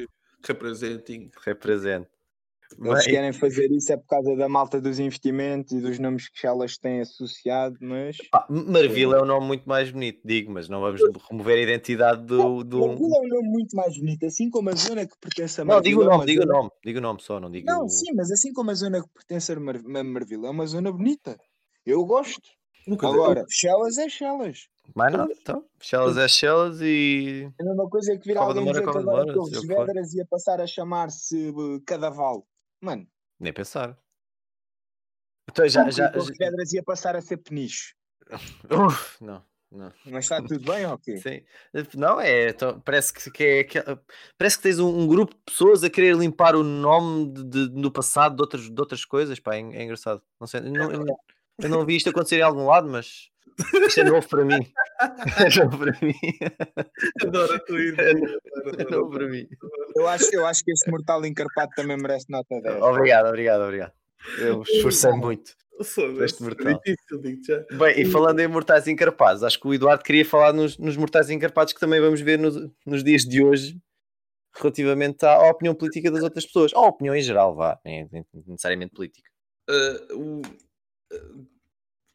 [0.43, 1.29] Representing.
[1.43, 2.08] Represente.
[2.79, 6.27] Eles Bem, querem fazer isso é por causa da malta dos investimentos e dos nomes
[6.27, 8.17] que Chelas têm associado, mas.
[8.31, 12.25] pá, Marvila é um nome muito mais bonito, digo, mas não vamos remover a identidade
[12.25, 12.63] do.
[12.63, 12.79] do...
[12.79, 15.75] Marvila é um nome muito mais bonito, assim como a zona que pertence a Não,
[15.75, 15.89] Marvila.
[15.89, 17.67] digo o é nome, uma digo o zona- nome, digo o nome só, não digo.
[17.67, 19.60] Não, o- sim, mas assim como a zona que pertence a
[20.03, 21.38] Marvila é uma zona bonita.
[21.86, 22.49] Eu gosto.
[22.87, 24.67] Nunca Agora, Chelas é Chelas.
[24.95, 25.65] Mais nada, então.
[25.81, 27.51] Chelas é Chelas e.
[27.59, 29.85] É a mesma coisa que vir Cova de alguém dizer que agora o que for.
[29.85, 32.47] Vedras ia passar a chamar-se uh, Cadaval.
[32.79, 33.07] Mano,
[33.39, 33.97] Nem pensar.
[35.49, 35.85] Então já.
[35.85, 36.19] que já, já...
[36.37, 37.95] Vedras ia passar a ser peniche.
[38.69, 39.91] Uf, não, não.
[40.05, 41.17] Mas está tudo bem, ok?
[41.17, 41.41] Sim.
[41.95, 42.49] Não, é.
[42.49, 43.63] então, parece que, que é.
[43.63, 43.83] que-
[44.37, 47.69] parece que tens um, um grupo de pessoas a querer limpar o nome de, de-
[47.69, 49.39] do passado de outras, de outras coisas.
[49.39, 50.21] Pá, é, é engraçado.
[50.39, 51.05] Não sei, não, eu,
[51.61, 53.29] eu não vi isto acontecer em algum lado, mas
[53.87, 54.59] isto é novo para mim.
[55.37, 56.13] É novo para mim.
[57.21, 59.45] Adoro a tua É é novo para mim.
[59.93, 62.81] Eu acho, eu acho que este mortal encarpado também merece nota 10.
[62.81, 63.91] Obrigado, obrigado, obrigado.
[64.39, 65.51] Eu esforcei muito.
[66.23, 66.67] Este mortal.
[66.71, 67.65] é difícil.
[67.77, 71.29] Bem, e falando em mortais encarpados, acho que o Eduardo queria falar nos, nos mortais
[71.29, 73.77] encarpados que também vamos ver nos, nos dias de hoje,
[74.55, 76.71] relativamente à, à opinião política das outras pessoas.
[76.73, 78.09] Ou à opinião em geral, vá, nem,
[78.47, 79.29] necessariamente política.
[79.69, 80.41] Ah, o-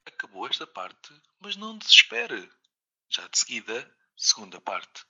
[0.05, 2.51] Acabou esta parte, mas não desespere.
[3.09, 5.05] Já de seguida, segunda parte.